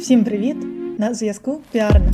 [0.00, 0.56] Всім привіт!
[0.98, 2.12] На зв'язку Піарна.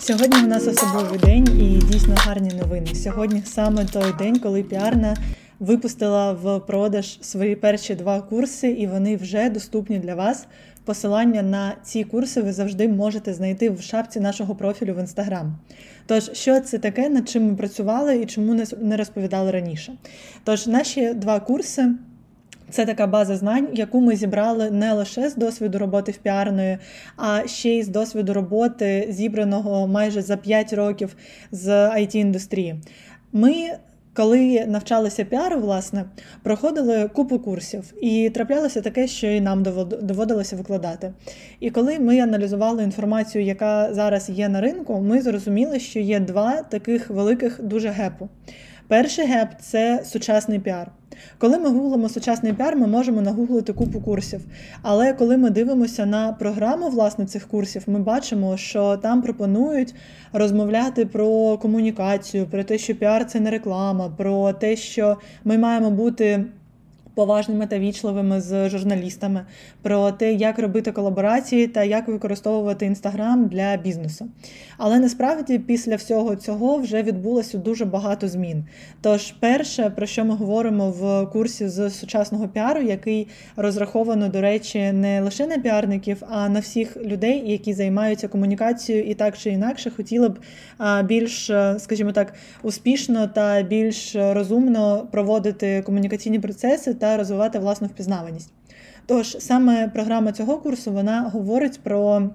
[0.00, 2.94] Сьогодні у нас особливий день і дійсно гарні новини.
[2.94, 5.16] Сьогодні саме той день, коли піарна
[5.60, 10.46] випустила в продаж свої перші два курси, і вони вже доступні для вас.
[10.84, 15.58] Посилання на ці курси ви завжди можете знайти в шапці нашого профілю в інстаграм.
[16.06, 19.92] Тож, що це таке, над чим ми працювали і чому не розповідали раніше?
[20.44, 21.88] Тож, наші два курси.
[22.72, 26.78] Це така база знань, яку ми зібрали не лише з досвіду роботи в піарної,
[27.16, 31.16] а ще й з досвіду роботи, зібраного майже за 5 років
[31.50, 32.80] з it індустрії
[33.32, 33.54] Ми
[34.14, 36.04] коли навчалися піару, власне,
[36.42, 39.62] проходили купу курсів, і траплялося таке, що і нам
[40.02, 41.12] доводилося викладати.
[41.60, 46.62] І коли ми аналізували інформацію, яка зараз є на ринку, ми зрозуміли, що є два
[46.62, 48.28] таких великих дуже гепу.
[48.92, 50.90] Перший gap це сучасний піар.
[51.38, 54.40] Коли ми гуглимо сучасний піар, ми можемо нагуглити купу курсів.
[54.82, 59.94] Але коли ми дивимося на програму власне цих курсів, ми бачимо, що там пропонують
[60.32, 65.90] розмовляти про комунікацію, про те, що піар це не реклама, про те, що ми маємо
[65.90, 66.44] бути
[67.14, 69.46] поважними та вічливими з журналістами,
[69.82, 74.28] про те, як робити колаборації та як використовувати інстаграм для бізнесу.
[74.78, 78.64] Але насправді після всього цього вже відбулося дуже багато змін.
[79.00, 84.92] Тож, перше, про що ми говоримо в курсі з сучасного піару, який розраховано, до речі,
[84.92, 89.90] не лише на піарників, а на всіх людей, які займаються комунікацією і так чи інакше
[89.90, 90.38] хотіли б
[91.04, 98.52] більш, скажімо так, успішно та більш розумно проводити комунікаційні процеси та розвивати власну впізнаваність.
[99.06, 102.30] Тож саме програма цього курсу вона говорить про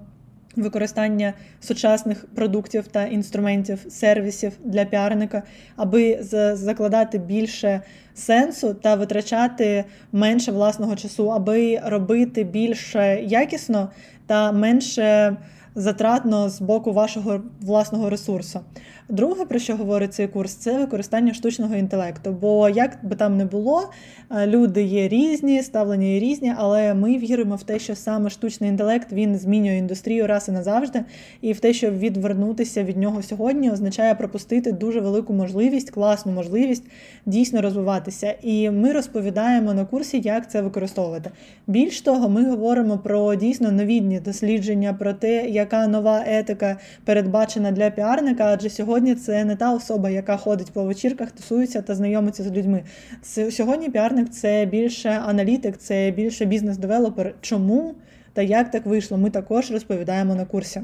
[0.56, 5.42] використання сучасних продуктів та інструментів, сервісів для піарника,
[5.76, 6.18] аби
[6.52, 7.82] закладати більше
[8.14, 13.90] сенсу та витрачати менше власного часу, аби робити більше якісно
[14.26, 15.36] та менше
[15.78, 18.60] затратно з боку вашого власного ресурсу.
[19.08, 22.36] Друге, про що говорить цей курс, це використання штучного інтелекту.
[22.40, 23.90] Бо як би там не було,
[24.30, 28.70] е, люди є різні, ставлення є різні, але ми віримо в те, що саме штучний
[28.70, 31.04] інтелект він змінює індустрію раз і назавжди,
[31.40, 36.84] і в те, що відвернутися від нього сьогодні, означає пропустити дуже велику можливість, класну можливість
[37.26, 38.34] дійсно розвиватися.
[38.42, 41.30] І ми розповідаємо на курсі, як це використовувати.
[41.66, 47.90] Більш того, ми говоримо про дійсно новітні дослідження, про те, яка нова етика передбачена для
[47.90, 52.52] піарника, адже сьогодні це не та особа, яка ходить по вечірках, тусується та знайомиться з
[52.52, 52.82] людьми.
[53.50, 57.34] Сьогодні піарник це більше аналітик, це більше business developer.
[57.40, 57.94] Чому
[58.32, 59.18] та як так вийшло?
[59.18, 60.80] Ми також розповідаємо на курсі.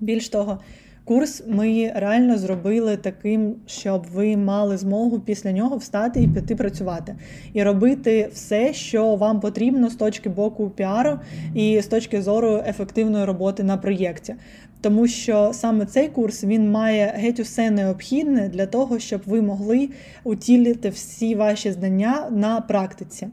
[0.00, 0.58] Більш того,
[1.04, 7.16] Курс ми реально зробили таким, щоб ви мали змогу після нього встати і піти працювати,
[7.52, 11.18] і робити все, що вам потрібно з точки боку піару
[11.54, 14.34] і з точки зору ефективної роботи на проєкті.
[14.80, 19.88] Тому що саме цей курс він має геть усе необхідне для того, щоб ви могли
[20.24, 23.28] утілити всі ваші знання на практиці.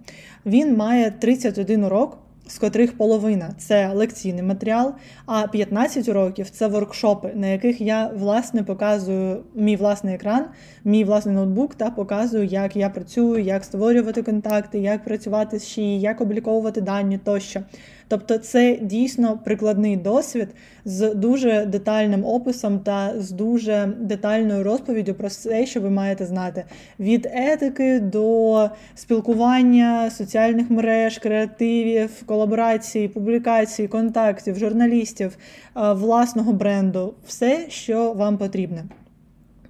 [0.46, 2.18] Він має 31 урок
[2.52, 4.94] з котрих половина це лекційний матеріал,
[5.26, 10.46] а 15 уроків це воркшопи, на яких я власне показую мій власний екран,
[10.84, 16.02] мій власний ноутбук та показую, як я працюю, як створювати контакти, як працювати з шиї,
[16.02, 17.62] як обліковувати дані тощо.
[18.12, 20.48] Тобто це дійсно прикладний досвід
[20.86, 26.64] з дуже детальним описом та з дуже детальною розповіддю про все, що ви маєте знати:
[27.00, 35.38] від етики до спілкування, соціальних мереж, креативів, колаборацій, публікацій, контактів, журналістів,
[35.78, 38.84] е, власного бренду все, що вам потрібне.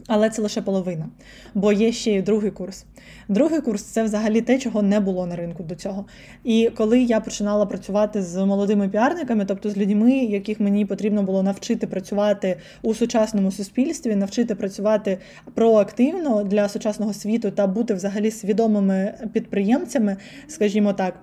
[0.07, 1.09] Але це лише половина,
[1.53, 2.85] бо є ще й другий курс.
[3.29, 6.05] Другий курс це взагалі те, чого не було на ринку до цього.
[6.43, 11.43] І коли я починала працювати з молодими піарниками, тобто з людьми, яких мені потрібно було
[11.43, 15.17] навчити працювати у сучасному суспільстві, навчити працювати
[15.53, 21.13] проактивно для сучасного світу та бути взагалі свідомими підприємцями, скажімо так,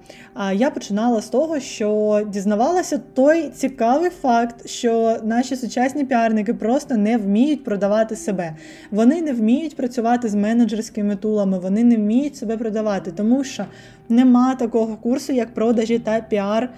[0.54, 7.16] я починала з того, що дізнавалася той цікавий факт, що наші сучасні піарники просто не
[7.18, 8.56] вміють продавати себе.
[8.90, 13.64] Вони не вміють працювати з менеджерськими tool ами, вони не вміють себе продавати, тому що
[14.08, 16.70] нема такого курсу, як продажі та піар,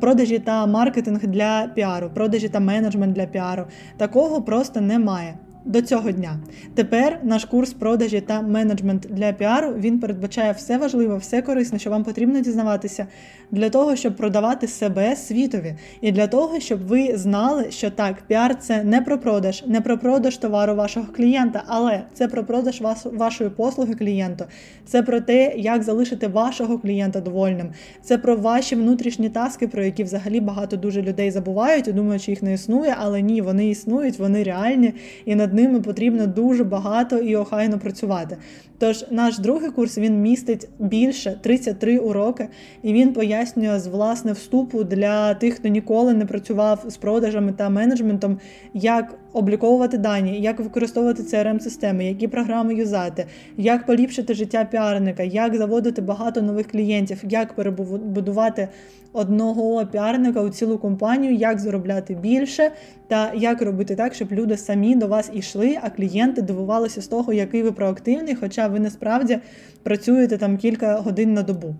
[0.00, 3.64] продажі та маркетинг для піару, продажі та менеджмент для піару.
[3.96, 5.34] Такого просто немає.
[5.64, 6.38] До цього дня.
[6.74, 11.90] Тепер наш курс продажі та менеджмент для піару він передбачає все важливе, все корисне, що
[11.90, 13.06] вам потрібно дізнаватися
[13.50, 18.58] для того, щоб продавати себе світові, і для того, щоб ви знали, що так, піар
[18.58, 23.06] це не про продаж, не про продаж товару вашого клієнта, але це про продаж вас,
[23.12, 24.44] вашої послуги клієнту.
[24.86, 27.70] Це про те, як залишити вашого клієнта довольним.
[28.02, 32.22] Це про ваші внутрішні task и, про які взагалі багато дуже людей забувають і думають,
[32.22, 34.94] що їх не існує, але ні, вони існують, вони реальні,
[35.24, 38.36] і над ними потрібно дуже багато і охайно працювати.
[38.78, 42.48] Тож наш другий курс він містить більше 33 уроки,
[42.82, 47.68] і він пояснює з власне вступу для тих, хто ніколи не працював з продажами та
[47.68, 48.38] менеджментом,
[48.74, 53.26] як обліковувати дані, як використовувати crm системи які програми юзати,
[53.56, 58.68] як поліпшити життя піарника, як заводити багато нових клієнтів, як перебудувати
[59.12, 62.70] одного піарника у цілу компанію, як заробляти більше,
[63.08, 67.32] та як робити так, щоб люди самі до вас йшли, а клієнти дивувалися з того,
[67.32, 69.38] який ви проактивний, хоча ви насправді
[69.82, 71.74] працюєте там кілька годин на добу.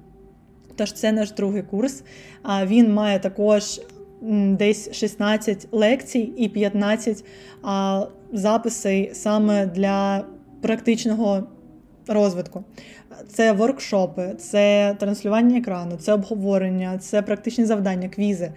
[0.77, 2.03] Тож це наш другий курс.
[2.43, 3.81] А він має також
[4.59, 7.25] десь 16 лекцій і 15
[7.63, 10.25] а, записей саме для
[10.61, 11.47] практичного
[12.07, 12.65] розвитку.
[13.29, 18.53] Це воркшопи, це транслювання екрану, це обговорення, це практичні завдання, квізи.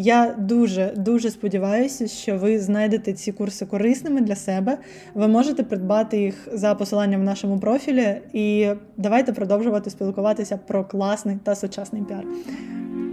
[0.00, 4.78] Я дуже дуже сподіваюся, що ви знайдете ці курси корисними для себе.
[5.14, 11.38] Ви можете придбати їх за посиланням в нашому профілі, і давайте продовжувати спілкуватися про класний
[11.44, 12.24] та сучасний піар.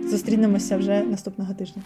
[0.06, 1.81] Зустрінемося вже наступного тижня.